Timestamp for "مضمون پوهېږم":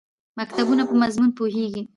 1.01-1.85